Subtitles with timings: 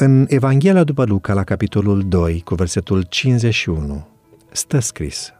[0.00, 4.06] În Evanghelia după Luca, la capitolul 2, cu versetul 51,
[4.52, 5.32] stă scris,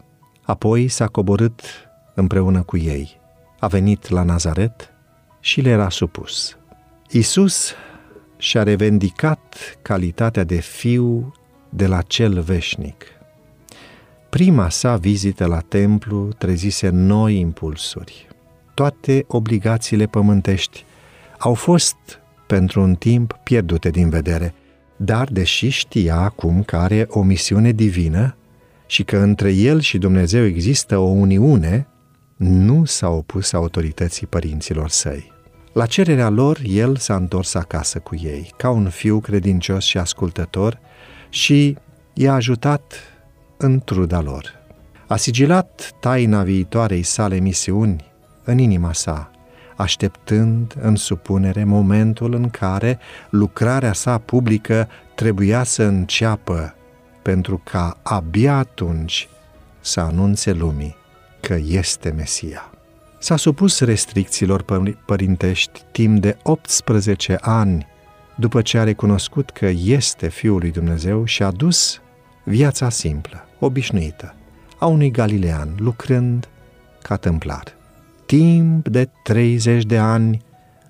[0.42, 1.60] Apoi s-a coborât
[2.14, 3.20] împreună cu ei,
[3.58, 4.92] a venit la Nazaret
[5.40, 6.56] și le era supus.
[7.10, 7.72] Isus
[8.36, 11.32] și-a revendicat calitatea de fiu
[11.68, 13.04] de la cel veșnic.
[14.28, 18.28] Prima sa vizită la templu trezise noi impulsuri.
[18.74, 20.84] Toate obligațiile pământești
[21.38, 21.96] au fost
[22.48, 24.54] pentru un timp pierdute din vedere,
[24.96, 28.36] dar deși știa acum că are o misiune divină
[28.86, 31.86] și că între el și Dumnezeu există o uniune,
[32.36, 35.32] nu s-a opus autorității părinților săi.
[35.72, 40.80] La cererea lor, el s-a întors acasă cu ei, ca un fiu credincios și ascultător,
[41.28, 41.76] și
[42.12, 42.92] i-a ajutat
[43.56, 44.52] în truda lor.
[45.06, 48.04] A sigilat taina viitoarei sale misiuni
[48.44, 49.30] în inima sa,
[49.78, 52.98] așteptând în supunere momentul în care
[53.30, 56.74] lucrarea sa publică trebuia să înceapă,
[57.22, 59.28] pentru ca abia atunci
[59.80, 60.96] să anunțe lumii
[61.40, 62.70] că este Mesia.
[63.18, 64.64] S-a supus restricțiilor
[65.06, 67.86] părintești timp de 18 ani
[68.36, 72.00] după ce a recunoscut că este Fiul lui Dumnezeu și a dus
[72.44, 74.34] viața simplă, obișnuită,
[74.78, 76.48] a unui galilean, lucrând
[77.02, 77.77] ca tâmplar.
[78.28, 80.42] Timp de 30 de ani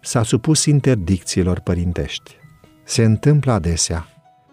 [0.03, 2.37] s-a supus interdicțiilor părintești.
[2.85, 4.07] Se întâmplă adesea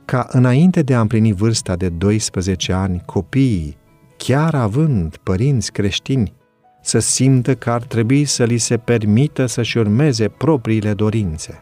[0.06, 3.78] ca înainte de a împlini vârsta de 12 ani, copiii,
[4.18, 6.34] chiar având părinți creștini,
[6.82, 11.62] să simtă că ar trebui să li se permită să-și urmeze propriile dorințe.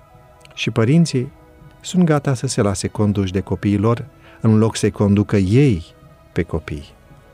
[0.53, 1.31] Și părinții
[1.81, 4.05] sunt gata să se lase conduși de copiilor
[4.41, 5.85] în loc să-i conducă ei
[6.33, 6.85] pe copii.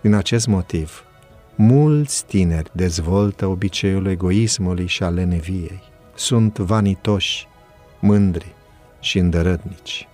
[0.01, 1.03] Din acest motiv,
[1.61, 5.81] mulți tineri dezvoltă obiceiul egoismului și al leneviei.
[6.15, 7.47] Sunt vanitoși,
[7.99, 8.55] mândri
[8.99, 10.07] și îndărătnici.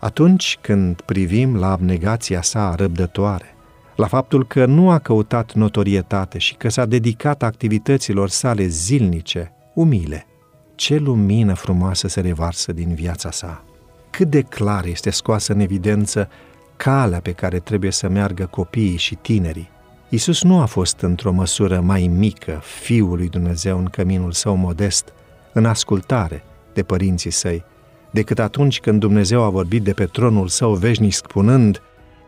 [0.00, 3.54] Atunci când privim la abnegația sa răbdătoare,
[3.96, 10.26] la faptul că nu a căutat notorietate și că s-a dedicat activităților sale zilnice, umile,
[10.74, 13.64] ce lumină frumoasă se revarsă din viața sa!
[14.10, 16.28] Cât de clar este scoasă în evidență
[16.76, 19.72] calea pe care trebuie să meargă copiii și tinerii.
[20.14, 25.12] Isus nu a fost într-o măsură mai mică Fiul lui Dumnezeu în căminul său modest,
[25.52, 27.64] în ascultare de părinții săi,
[28.10, 31.82] decât atunci când Dumnezeu a vorbit de pe tronul său veșnic spunând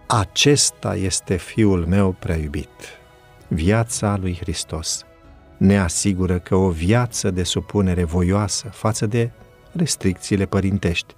[0.06, 2.69] Acesta este Fiul meu prea iubit.
[3.48, 5.04] Viața lui Hristos
[5.56, 9.30] ne asigură că o viață de supunere voioasă față de
[9.72, 11.14] restricțiile părintești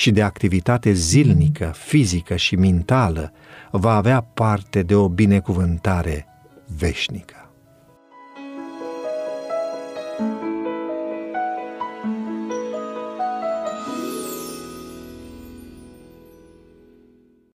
[0.00, 3.32] și de activitate zilnică, fizică și mentală
[3.70, 6.26] va avea parte de o binecuvântare
[6.78, 7.49] veșnică.